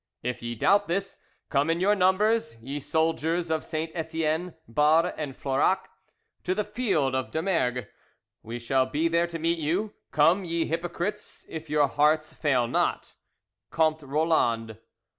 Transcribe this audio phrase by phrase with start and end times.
[0.23, 1.19] If ye doubt this,
[1.51, 3.91] come in your numbers, ye soldiers of St.
[3.93, 5.87] Etienne, Barre, and Florac,
[6.43, 7.85] to the field of Domergue;
[8.41, 9.93] we shall be there to meet you.
[10.11, 13.13] Come, ye hypocrites, if your hearts fail not.
[13.69, 14.79] "COMTE ROLAND."